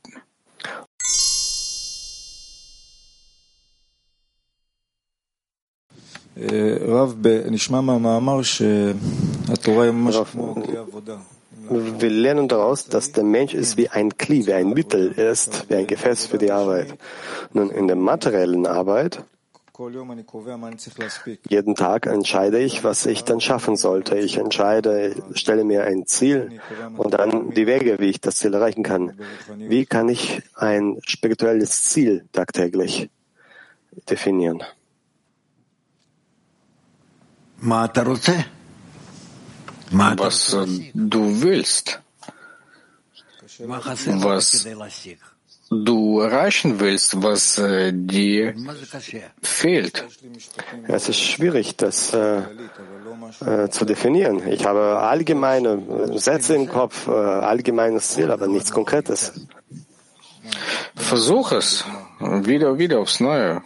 [6.38, 7.16] Rav,
[11.70, 15.76] wir lernen daraus, dass der Mensch ist wie ein Kli, wie ein Mittel ist, wie
[15.76, 16.98] ein Gefäß für die Arbeit.
[17.54, 19.24] Nun, in der materiellen Arbeit,
[21.50, 24.18] jeden Tag entscheide ich, was ich dann schaffen sollte.
[24.18, 26.62] Ich entscheide, stelle mir ein Ziel
[26.96, 29.20] und dann die Wege, wie ich das Ziel erreichen kann.
[29.58, 33.10] Wie kann ich ein spirituelles Ziel tagtäglich
[34.10, 34.64] definieren?
[39.98, 42.02] Was äh, du willst,
[43.58, 44.68] was
[45.70, 48.54] du erreichen willst, was äh, dir
[49.42, 50.06] fehlt.
[50.88, 52.42] Es ist schwierig, das äh,
[53.46, 54.48] äh, zu definieren.
[54.48, 59.34] Ich habe allgemeine Sätze im Kopf, äh, allgemeines Ziel, aber nichts Konkretes.
[60.96, 61.84] Versuch es
[62.20, 63.64] wieder und wieder aufs Neue.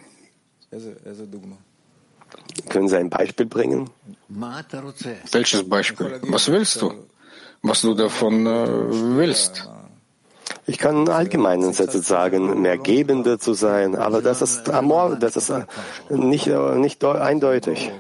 [2.68, 3.90] Können Sie ein Beispiel bringen?
[5.32, 6.20] Welches Beispiel?
[6.24, 6.94] Was willst du?
[7.62, 8.68] Was du davon äh,
[9.18, 9.68] willst?
[10.66, 15.50] Ich kann allgemeinen Sätze sagen, mehr Gebende zu sein, aber das ist amor, das ist
[15.50, 15.66] äh,
[16.10, 17.92] nicht, äh, nicht eindeutig.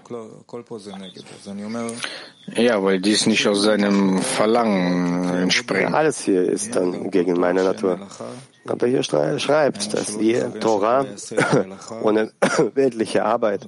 [2.55, 5.93] Ja, weil dies nicht aus seinem Verlangen entspringt.
[5.93, 7.99] Alles hier ist dann gegen meine Natur.
[8.67, 11.05] Aber hier schreibt, dass die Torah
[12.03, 12.31] ohne
[12.75, 13.67] weltliche Arbeit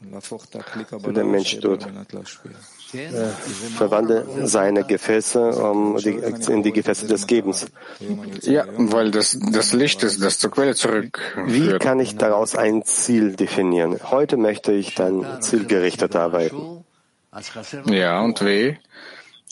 [0.00, 1.86] der Mensch tut.
[2.94, 3.28] Äh,
[3.76, 6.10] verwandle seine Gefäße um die,
[6.50, 7.66] in die Gefäße des Gebens.
[8.42, 11.20] Ja, weil das, das Licht ist, das zur Quelle zurück.
[11.46, 13.98] Wie kann ich daraus ein Ziel definieren?
[14.10, 16.84] Heute möchte ich dann zielgerichtet arbeiten.
[17.86, 18.78] Ja, und wie?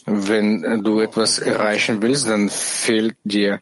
[0.07, 3.61] Wenn du etwas erreichen willst, dann fehlt dir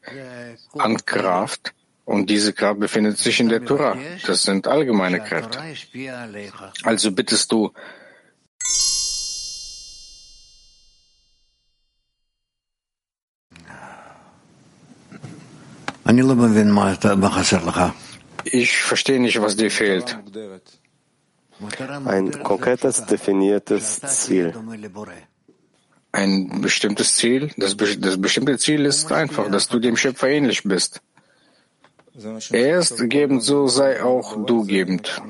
[0.79, 3.97] an Kraft und diese Kraft befindet sich in der Torah.
[4.27, 5.59] Das sind allgemeine Kräfte.
[6.83, 7.73] Also bittest du,
[18.45, 20.19] ich verstehe nicht, was dir fehlt.
[22.05, 24.55] Ein konkretes, definiertes Ziel.
[26.13, 27.51] Ein bestimmtes Ziel?
[27.57, 31.01] Das, das bestimmte Ziel ist einfach, dass du dem Schöpfer ähnlich bist.
[32.51, 35.21] Er ist gebend, so sei auch du gebend.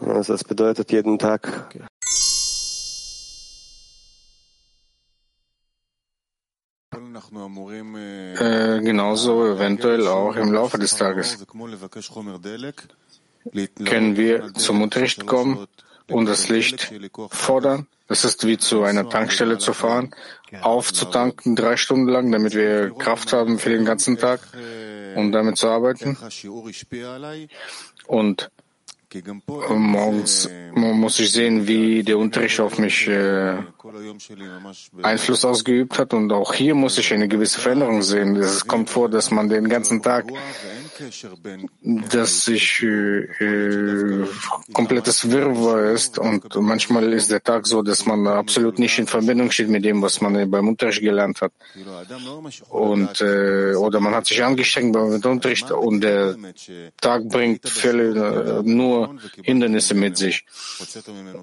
[0.00, 1.74] Also das bedeutet jeden Tag.
[8.40, 11.44] Äh, genauso eventuell auch im Laufe des Tages.
[13.84, 15.66] Können wir zum Unterricht kommen
[16.08, 16.90] und das Licht
[17.30, 17.86] fordern?
[18.08, 20.14] Das ist wie zu einer Tankstelle zu fahren,
[20.62, 24.40] aufzutanken drei Stunden lang, damit wir Kraft haben für den ganzen Tag
[25.14, 26.16] um damit zu arbeiten.
[28.06, 28.50] Und
[29.70, 33.56] Morgens muss ich sehen, wie der Unterricht auf mich äh,
[35.02, 36.12] Einfluss ausgeübt hat.
[36.12, 38.36] Und auch hier muss ich eine gewisse Veränderung sehen.
[38.36, 40.26] Es kommt vor, dass man den ganzen Tag,
[42.10, 44.26] dass sich äh, äh,
[44.74, 46.18] komplettes Wirrwarr ist.
[46.18, 50.02] Und manchmal ist der Tag so, dass man absolut nicht in Verbindung steht mit dem,
[50.02, 51.52] was man beim Unterricht gelernt hat.
[52.68, 56.36] Und, äh, oder man hat sich angestrengt beim Unterricht und der
[57.00, 58.62] Tag bringt Fälle, äh,
[59.06, 60.44] nur Hindernisse mit sich.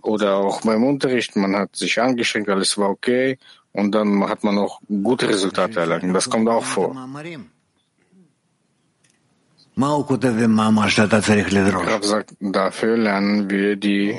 [0.01, 3.37] Oder auch beim Unterricht, man hat sich angestrengt, alles war okay
[3.71, 6.15] und dann hat man auch gute Resultate erlangt.
[6.15, 6.95] Das kommt auch vor.
[12.01, 14.15] Sagt, dafür lernen wir die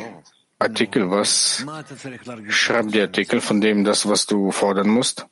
[0.59, 1.11] Artikel.
[1.11, 1.65] Was
[2.49, 5.27] schreibt die Artikel von dem, das, was du fordern musst?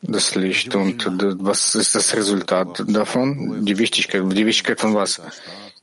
[0.00, 1.04] Das Licht und
[1.40, 3.64] was ist das Resultat davon?
[3.64, 4.22] Die Wichtigkeit.
[4.30, 5.20] Die Wichtigkeit von was?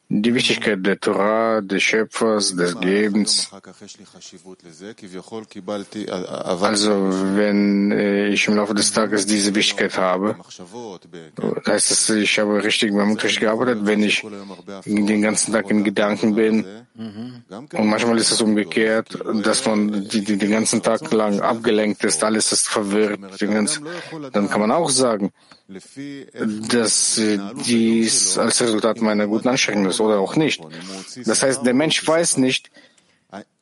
[0.07, 3.49] Die Wichtigkeit der Torah, des Schöpfers, des Gebens.
[6.61, 6.91] Also
[7.35, 10.35] wenn äh, ich im Laufe des Tages diese Wichtigkeit habe,
[11.67, 14.23] heißt das, ich habe richtig beim Unterricht gearbeitet, wenn ich
[14.85, 16.65] den ganzen Tag in Gedanken bin.
[16.97, 22.23] Und manchmal ist es umgekehrt, dass man die, die, den ganzen Tag lang abgelenkt ist,
[22.23, 23.19] alles ist verwirrt.
[24.31, 25.31] Dann kann man auch sagen,
[25.67, 27.21] dass
[27.65, 30.61] dies als Resultat meiner guten Anstrengung ist oder auch nicht.
[31.25, 32.69] Das heißt, der Mensch weiß nicht,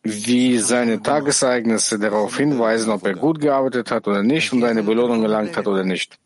[0.03, 5.23] wie seine Tagesereignisse darauf hinweisen, ob er gut gearbeitet hat oder nicht und eine Belohnung
[5.23, 6.19] erlangt hat oder nicht.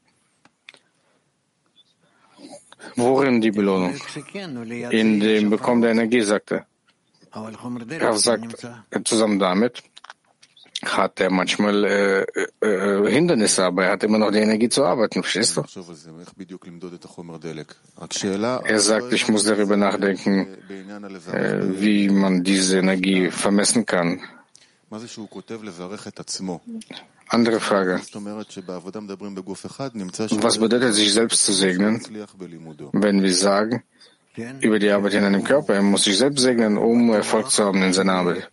[2.95, 3.95] Worin die Belohnung?
[4.89, 6.65] In dem Bekommen der Energie, sagte er.
[8.17, 9.83] sagt zusammen damit,
[10.85, 12.21] hat er manchmal äh,
[12.61, 15.63] äh, Hindernisse, aber er hat immer noch die Energie zu arbeiten, verstehst du?
[18.63, 20.47] Er sagt, ich muss darüber nachdenken,
[21.31, 24.21] äh, wie man diese Energie vermessen kann.
[27.29, 27.99] Andere Frage.
[30.41, 32.01] Was bedeutet sich selbst zu segnen,
[32.93, 33.83] wenn wir sagen,
[34.61, 37.81] über die Arbeit in einem Körper, er muss sich selbst segnen, um Erfolg zu haben
[37.83, 38.49] in seiner Arbeit?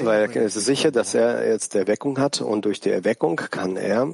[0.00, 3.76] Ja, weil er ist sicher, dass er jetzt Erweckung hat und durch die Erweckung kann
[3.76, 4.08] er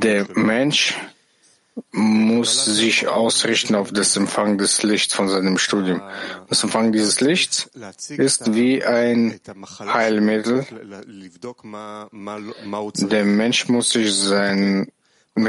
[0.00, 0.94] Der Mensch
[1.92, 6.02] muss sich ausrichten auf das Empfang des Lichts von seinem Studium.
[6.48, 7.70] Das Empfang dieses Lichts
[8.08, 9.40] ist wie ein
[9.80, 10.66] Heilmittel.
[12.94, 14.86] Der Mensch muss sich seine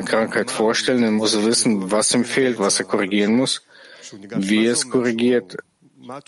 [0.06, 3.62] Krankheit vorstellen, er muss wissen, was ihm fehlt, was er korrigieren muss,
[4.36, 5.58] wie es korrigiert.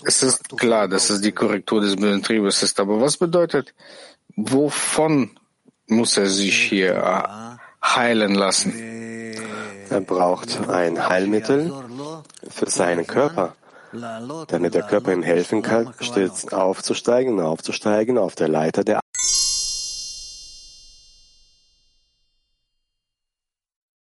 [0.04, 3.74] Es ist klar, dass es die Korrektur des bösen Triebes ist, aber was bedeutet,
[4.36, 5.30] wovon
[5.88, 8.72] muss er sich hier heilen lassen?
[9.94, 11.72] Er braucht ein Heilmittel
[12.48, 13.54] für seinen Körper,
[14.48, 18.98] damit der Körper ihm helfen kann, stets aufzusteigen, aufzusteigen auf der Leiter der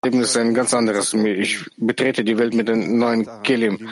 [0.04, 1.14] Leben ist ein ganz anderes.
[1.14, 3.88] Ich betrete die Welt mit einem neuen Kelim.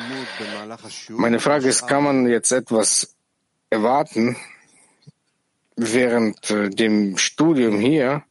[1.09, 3.15] Meine Frage ist, kann man jetzt etwas
[3.69, 4.35] erwarten
[5.75, 8.23] während äh, dem Studium hier,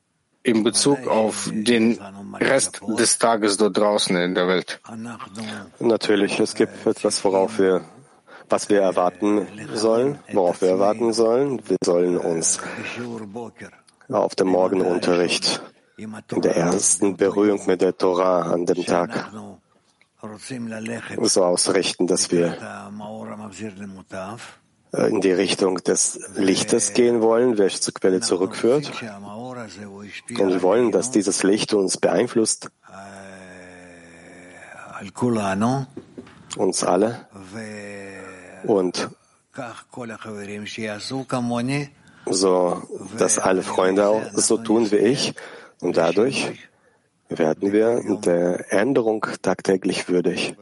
[0.42, 1.98] in Bezug auf den
[2.40, 4.80] Rest des Tages dort draußen in der Welt?
[5.78, 7.82] Natürlich, es gibt etwas, worauf wir,
[8.48, 11.60] was wir erwarten sollen, worauf wir erwarten sollen.
[11.68, 12.58] Wir sollen uns
[14.08, 15.62] auf dem Morgenunterricht
[15.96, 19.30] in der ersten Berührung mit der Torah an dem Tag
[21.22, 22.90] so ausrichten, dass wir äh,
[24.92, 28.90] in die Richtung des Lichtes gehen wollen, welches zur Quelle zurückführt.
[28.90, 32.70] Und wir wollen, dass dieses Licht uns beeinflusst,
[36.56, 37.26] uns alle,
[38.64, 39.10] und
[42.26, 42.82] so,
[43.16, 45.34] dass alle Freunde auch so tun wie ich,
[45.80, 46.52] und dadurch
[47.28, 50.56] werden wir der Änderung tagtäglich würdig.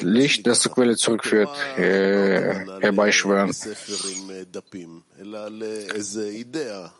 [0.00, 3.54] Licht, das zur Quelle zurückführt, herbeischwören.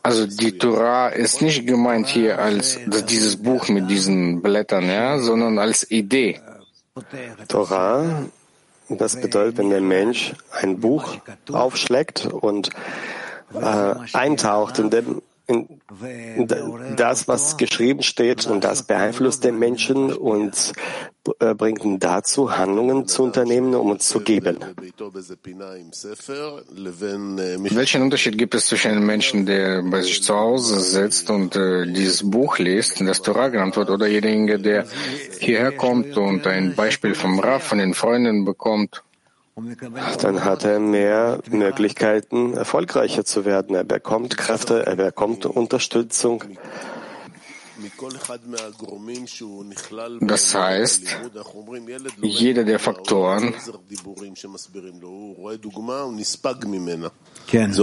[0.03, 2.79] Also die Torah ist nicht gemeint hier als
[3.09, 6.41] dieses Buch mit diesen Blättern, ja, sondern als Idee.
[7.47, 8.25] Torah,
[8.89, 11.17] das bedeutet, wenn der Mensch ein Buch
[11.51, 12.69] aufschlägt und
[13.53, 15.21] äh, eintaucht in dem
[16.97, 20.73] das, was geschrieben steht, und das beeinflusst den Menschen und
[21.39, 24.57] äh, bringt ihn dazu, Handlungen zu unternehmen, um uns zu geben.
[27.75, 31.85] Welchen Unterschied gibt es zwischen einem Menschen, der bei sich zu Hause sitzt und äh,
[31.85, 34.85] dieses Buch liest, das Torah genannt wird, oder derjenige, der
[35.39, 39.03] hierher kommt und ein Beispiel vom Raff von den Freunden bekommt?
[40.21, 43.75] Dann hat er mehr Möglichkeiten, erfolgreicher zu werden.
[43.75, 46.43] Er bekommt Kräfte, er bekommt Unterstützung.
[50.21, 51.17] Das heißt,
[52.21, 53.53] jeder der Faktoren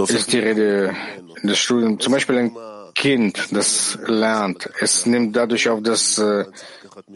[0.09, 0.95] ist die Rede
[1.43, 2.03] des Studiums.
[2.03, 2.57] Zum Beispiel ein
[2.93, 6.45] Kind, das lernt, es nimmt dadurch auf, dass äh,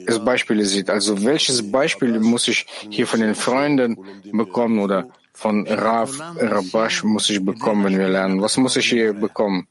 [0.06, 0.90] es Beispiele sieht.
[0.90, 3.98] Also welches Beispiel muss ich hier von den Freunden
[4.32, 8.42] bekommen oder von Rav Rabash muss ich bekommen, wenn wir lernen?
[8.42, 9.68] Was muss ich hier bekommen?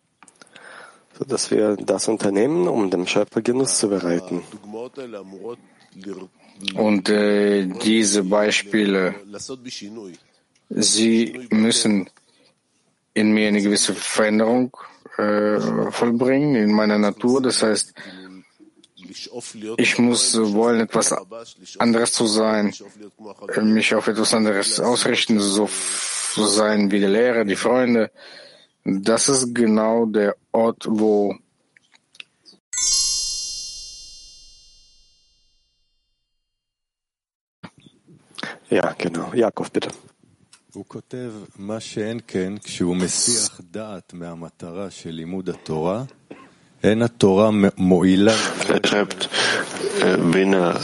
[1.19, 4.43] So dass wir das unternehmen, um dem Schöpfer Genuss zu bereiten.
[6.75, 9.15] Und äh, diese Beispiele,
[10.71, 12.11] sie müssen
[13.15, 14.77] in mir eine gewisse Veränderung
[15.17, 17.43] äh, vollbringen in meiner Natur.
[17.43, 17.95] Das heißt,
[19.77, 21.15] ich muss wollen, etwas
[21.79, 22.73] anderes zu sein,
[23.63, 25.69] mich auf etwas anderes ausrichten, so,
[26.35, 28.11] so sein wie die Lehrer, die Freunde.
[28.85, 31.37] Das ist genau der Ort, wo
[38.71, 39.33] Ja, genau.
[39.33, 39.89] Jakob, bitte.
[46.81, 47.09] Er
[48.85, 49.31] schreibt,
[50.19, 50.81] wenn er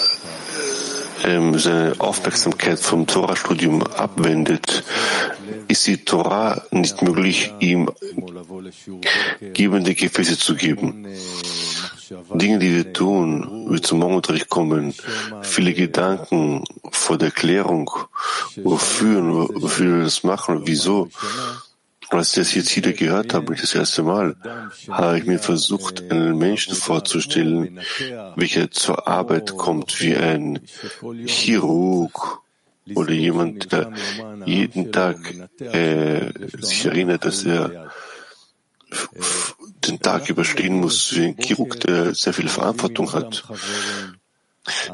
[1.57, 4.83] seine Aufmerksamkeit vom Torah-Studium abwendet,
[5.69, 7.91] ist die Torah nicht möglich, ihm
[9.55, 11.07] gebende Gefäße zu geben.
[12.35, 14.95] Dinge, die wir tun, wie zum Morgenunterricht kommen,
[15.43, 17.91] viele Gedanken vor der Klärung,
[18.63, 21.09] wofür, wofür wir das machen, wieso,
[22.11, 24.37] als ich das jetzt wieder gehört habe, das erste Mal,
[24.89, 27.81] habe ich mir versucht, einen Menschen vorzustellen,
[28.37, 30.61] welcher zur Arbeit kommt wie ein
[31.27, 32.41] Chirurg
[32.95, 33.93] oder jemand, der
[34.45, 35.17] jeden Tag
[35.61, 37.91] äh, sich erinnert, dass er
[39.87, 43.45] den Tag überstehen muss, wie ein Chirurg, der sehr viel Verantwortung hat.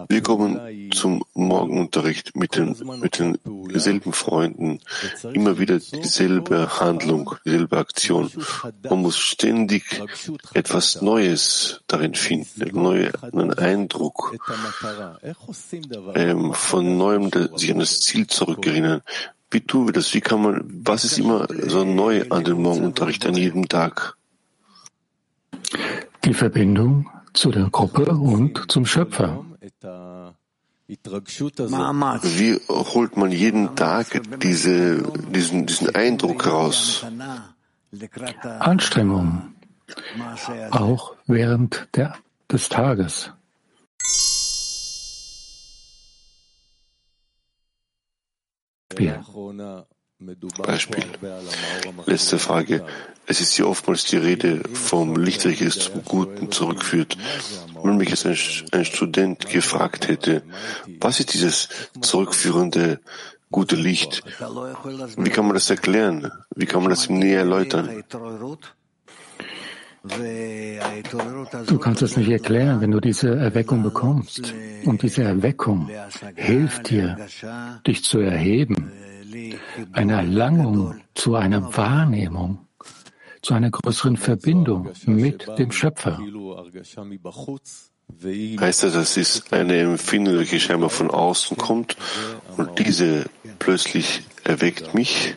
[0.09, 4.81] Wir kommen zum Morgenunterricht mit den, mit denselben Freunden,
[5.33, 8.31] immer wieder dieselbe Handlung, dieselbe Aktion.
[8.89, 9.85] Man muss ständig
[10.55, 14.37] etwas Neues darin finden, einen neuen Eindruck,
[16.15, 19.03] ähm, von neuem sich an das Ziel zurückerinnern.
[19.53, 20.15] Wie tun wir das?
[20.15, 24.17] Wie kann man, was ist immer so neu an dem Morgenunterricht, an jedem Tag?
[26.25, 29.45] Die Verbindung zu der Gruppe und zum Schöpfer.
[30.89, 35.03] Wie holt man jeden Tag diese,
[35.33, 37.07] diesen, diesen Eindruck raus?
[38.59, 39.55] Anstrengung,
[40.71, 42.15] auch während der,
[42.51, 43.33] des Tages.
[50.63, 51.05] Beispiel.
[52.07, 52.85] Letzte Frage.
[53.27, 57.17] Es ist hier oftmals die Rede vom Licht, welches zum Guten zurückführt.
[57.83, 58.37] Wenn mich jetzt ein,
[58.73, 60.43] ein Student gefragt hätte,
[61.01, 61.69] was ist dieses
[62.01, 63.01] zurückführende
[63.51, 64.23] gute Licht?
[65.17, 66.31] Wie kann man das erklären?
[66.55, 68.05] Wie kann man das näher erläutern?
[71.67, 74.55] Du kannst es nicht erklären, wenn du diese Erweckung bekommst.
[74.85, 75.91] Und diese Erweckung
[76.37, 77.17] hilft dir,
[77.87, 78.93] dich zu erheben,
[79.93, 82.67] eine Erlangung zu einer Wahrnehmung,
[83.43, 86.19] zu einer größeren Verbindung mit dem Schöpfer.
[88.61, 91.97] Heißt das, das ist eine Empfindung, die scheinbar von außen kommt
[92.57, 95.37] und diese plötzlich erweckt mich?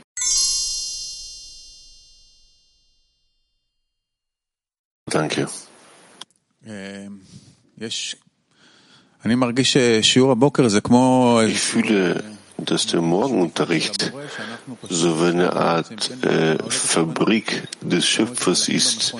[5.05, 5.47] Danke.
[11.47, 12.23] Ich fühle,
[12.65, 14.11] dass der Morgenunterricht
[14.89, 19.15] so eine Art äh, Fabrik des Schöpfers ist,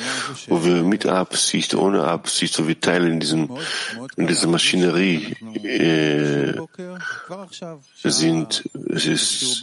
[0.47, 3.49] wo wir mit Absicht, ohne Absicht, so wie Teile in, diesem,
[4.15, 6.53] in dieser Maschinerie äh,
[8.03, 8.69] sind.
[8.89, 9.61] Es ist,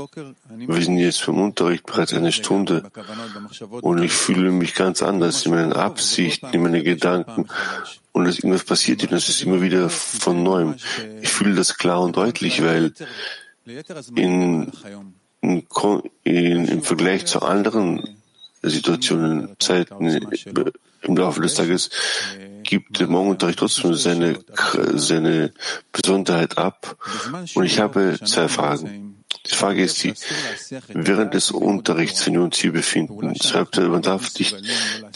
[0.49, 2.91] wir sind jetzt vom Unterricht bereits eine Stunde
[3.81, 7.49] und ich fühle mich ganz anders in meinen Absichten, in meinen Gedanken
[8.13, 10.75] und dass irgendwas passiert und das ist immer wieder von neuem.
[11.23, 12.93] Ich fühle das klar und deutlich, weil
[14.15, 14.73] in,
[16.25, 18.17] in, im Vergleich zu anderen
[18.63, 20.07] Situationen, Zeiten
[21.03, 21.91] im Laufe des Tages
[22.63, 24.39] gibt der Morgenunterricht trotzdem seine,
[24.95, 25.53] seine
[25.93, 26.97] Besonderheit ab.
[27.55, 29.10] Und ich habe zwei Fragen.
[29.61, 30.15] Die Frage ist die,
[30.89, 34.57] während des Unterrichts, wenn wir uns hier befinden, schreibt er, man darf nicht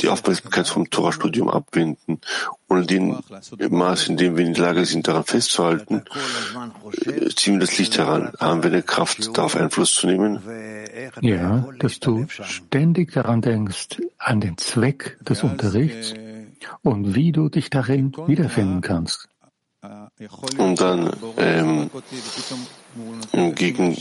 [0.02, 2.20] die Aufmerksamkeit vom Torahstudium abwenden
[2.66, 3.16] und in
[3.58, 6.02] dem Maß, in dem wir in der Lage sind, daran festzuhalten,
[7.36, 8.32] ziehen wir das Licht heran.
[8.38, 10.40] Haben wir eine Kraft, darauf Einfluss zu nehmen?
[11.22, 16.12] Ja, dass du ständig daran denkst, an den Zweck des Unterrichts
[16.82, 19.26] und wie du dich darin wiederfinden kannst.
[20.58, 21.90] Und dann ähm,
[23.54, 23.94] gegen,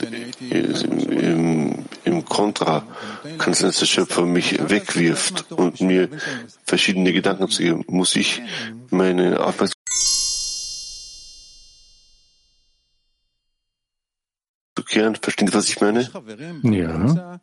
[0.50, 2.86] im, im Kontra
[3.38, 6.10] kann sein, dass der Schöpfer mich wegwirft und mir
[6.66, 7.84] verschiedene Gedanken zu geben.
[7.88, 8.42] Muss ich
[8.90, 9.74] meine Aufmerksamkeit
[14.76, 15.16] zu kehren?
[15.16, 16.10] Verstehen Sie, was ich meine?
[16.64, 17.40] Ja.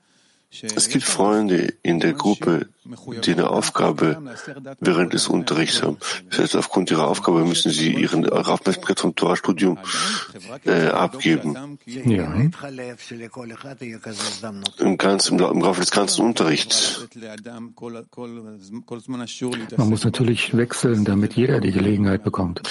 [0.53, 2.67] Es gibt Freunde in der Gruppe,
[3.25, 4.21] die eine Aufgabe
[4.81, 5.99] während des Unterrichts haben.
[6.29, 9.79] Das heißt, aufgrund ihrer Aufgabe müssen sie ihren, ihre Aufmerksamkeit vom Torah-Studium
[10.65, 11.79] äh, abgeben.
[11.87, 12.35] Ja.
[14.79, 17.07] Im, ganzen, Im Laufe des ganzen Unterrichts.
[19.77, 22.63] Man muss natürlich wechseln, damit jeder die Gelegenheit bekommt.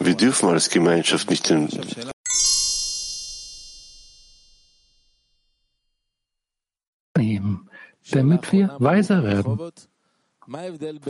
[0.00, 1.68] Wir dürfen als Gemeinschaft nicht den
[8.10, 9.58] damit wir weiser werden.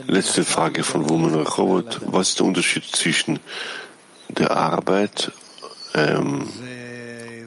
[0.06, 2.00] Letzte Frage von Woman Rechowot.
[2.06, 3.38] Was ist der Unterschied zwischen
[4.28, 5.32] der Arbeit
[5.94, 6.46] ähm,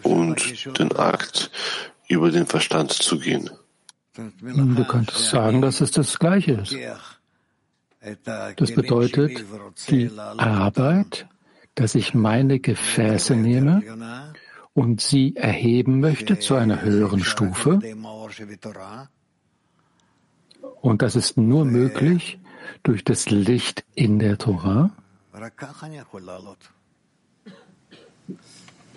[0.04, 1.52] und dem Akt,
[2.08, 3.50] über den Verstand zu gehen?
[4.16, 6.76] Du könntest sagen, dass es das Gleiche ist.
[8.58, 9.44] Das bedeutet
[9.90, 11.28] die Arbeit,
[11.76, 14.34] dass ich meine Gefäße nehme
[14.74, 17.80] und sie erheben möchte zu einer höheren Stufe.
[20.84, 22.40] Und das ist nur möglich
[22.84, 24.92] durch das Licht in der Torah.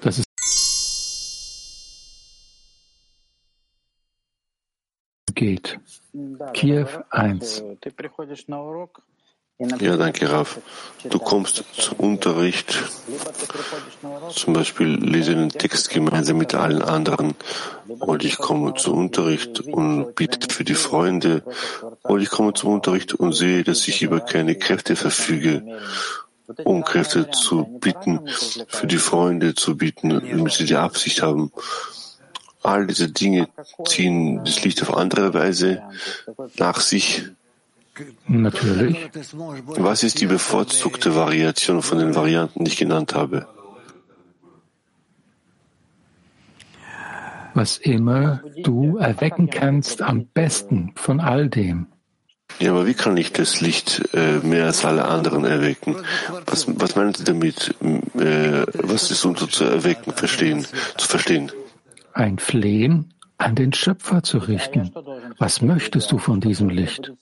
[0.00, 0.26] Das ist
[5.36, 5.78] geht.
[6.54, 7.62] Kiew 1.
[9.58, 10.58] Ja, danke, Raf.
[11.08, 12.78] Du kommst zum Unterricht,
[14.30, 17.34] zum Beispiel lese den Text gemeinsam mit allen anderen,
[17.88, 21.42] oder ich komme zum Unterricht und biete für die Freunde,
[22.04, 25.78] oder ich komme zum Unterricht und sehe, dass ich über keine Kräfte verfüge,
[26.64, 28.28] um Kräfte zu bieten,
[28.68, 31.50] für die Freunde zu bieten, damit sie die Absicht haben.
[32.62, 33.48] All diese Dinge
[33.86, 35.82] ziehen das Licht auf andere Weise
[36.58, 37.24] nach sich
[38.26, 39.10] Natürlich.
[39.66, 43.46] Was ist die bevorzugte Variation von den Varianten, die ich genannt habe?
[47.54, 51.86] Was immer du erwecken kannst, am besten von all dem.
[52.58, 55.96] Ja, aber wie kann ich das Licht äh, mehr als alle anderen erwecken?
[56.46, 57.74] Was, was meinen Sie damit?
[57.80, 60.66] Äh, was ist unter zu erwecken, verstehen,
[60.96, 61.50] zu verstehen?
[62.12, 64.92] Ein Flehen an den Schöpfer zu richten.
[65.38, 67.12] Was möchtest du von diesem Licht?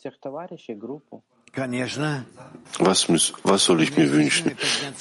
[2.78, 4.52] Was, muss, was soll ich mir wünschen?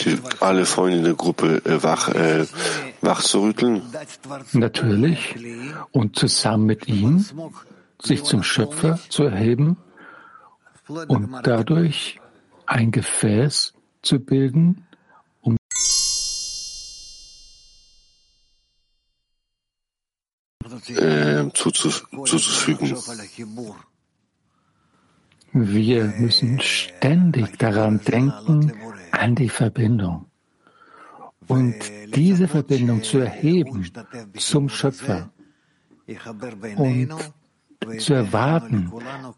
[0.02, 2.46] Die, alle Freunde in der Gruppe äh, wach, äh,
[3.02, 3.82] wach zu rütteln?
[4.52, 5.36] Natürlich.
[5.92, 7.26] Und zusammen mit ihm
[8.00, 9.78] sich zum Schöpfer zu erheben
[10.88, 12.20] und dadurch
[12.66, 14.86] ein Gefäß zu bilden,
[20.90, 22.98] äh, zuzufügen.
[25.54, 28.74] Wir müssen ständig daran denken,
[29.12, 30.26] an die Verbindung.
[31.48, 31.76] Und
[32.16, 33.86] diese Verbindung zu erheben
[34.38, 35.30] zum Schöpfer
[36.78, 37.10] und
[38.00, 38.92] zu erwarten,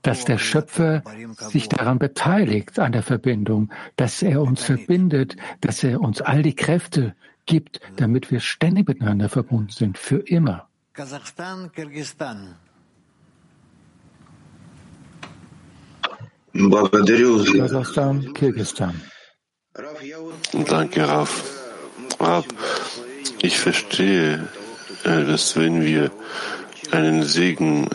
[0.04, 1.04] dass der Schöpfer
[1.36, 6.56] sich daran beteiligt, an der Verbindung, dass er uns verbindet, dass er uns all die
[6.56, 7.16] Kräfte
[7.46, 10.70] gibt, damit wir ständig miteinander verbunden sind, für immer.
[10.96, 12.56] Kasachstan, Kirgistan.
[17.60, 19.02] Kasachstan, Kirgistan.
[20.70, 21.44] Danke, Raf.
[22.18, 22.46] Raf,
[23.42, 24.48] ich verstehe,
[25.04, 26.12] äh, dass wenn wir
[26.92, 27.90] einen Segen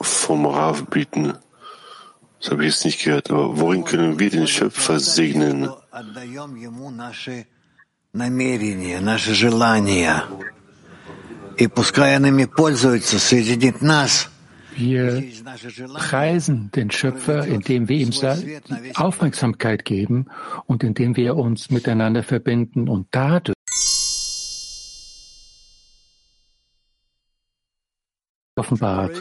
[0.00, 1.32] vom Rav bieten,
[2.38, 5.68] das habe ich jetzt nicht gehört, aber worin können wir den Schöpfer segnen?
[14.78, 15.24] Wir
[15.94, 18.12] preisen den Schöpfer, indem wir ihm
[18.94, 20.26] Aufmerksamkeit geben
[20.66, 23.56] und indem wir uns miteinander verbinden und dadurch
[28.56, 29.16] offenbart.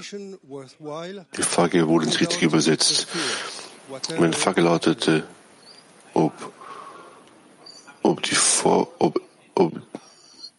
[1.38, 3.08] Die Frage wurde nicht richtig übersetzt.
[4.20, 5.24] Meine Frage lautete,
[6.14, 6.34] ob,
[8.02, 9.22] ob, die Vor, ob,
[9.56, 9.82] ob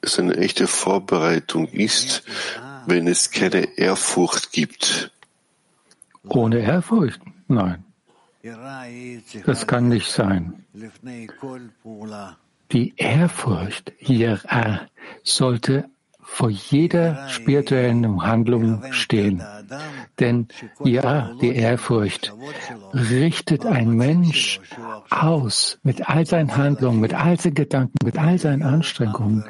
[0.07, 2.23] es eine echte Vorbereitung ist,
[2.87, 5.11] wenn es keine Ehrfurcht gibt.
[6.29, 7.21] Ohne Ehrfurcht?
[7.49, 7.85] Nein.
[9.45, 10.65] Das kann nicht sein.
[12.73, 14.89] Die Ehrfurcht, Yirah,
[15.23, 15.89] sollte
[16.27, 19.43] vor jeder spirituellen Handlung stehen.
[20.19, 20.49] Denn
[20.85, 22.35] ja, die Ehrfurcht
[22.93, 24.61] richtet ein Mensch
[25.09, 29.45] aus mit all seinen Handlungen, mit all seinen Gedanken, mit all seinen Anstrengungen,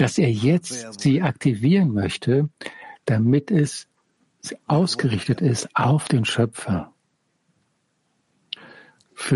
[0.00, 2.48] dass er jetzt sie aktivieren möchte,
[3.04, 3.88] damit es
[4.66, 6.92] ausgerichtet ist auf den Schöpfer.